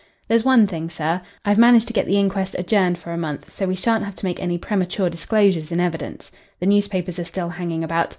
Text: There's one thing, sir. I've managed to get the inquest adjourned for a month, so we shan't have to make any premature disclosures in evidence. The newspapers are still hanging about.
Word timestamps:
There's 0.29 0.43
one 0.43 0.65
thing, 0.65 0.89
sir. 0.89 1.21
I've 1.45 1.59
managed 1.59 1.85
to 1.85 1.93
get 1.93 2.07
the 2.07 2.17
inquest 2.17 2.55
adjourned 2.57 2.97
for 2.97 3.11
a 3.11 3.19
month, 3.19 3.51
so 3.55 3.67
we 3.67 3.75
shan't 3.75 4.03
have 4.03 4.15
to 4.15 4.25
make 4.25 4.41
any 4.41 4.57
premature 4.57 5.11
disclosures 5.11 5.71
in 5.71 5.79
evidence. 5.79 6.31
The 6.59 6.65
newspapers 6.65 7.19
are 7.19 7.23
still 7.23 7.49
hanging 7.49 7.83
about. 7.83 8.09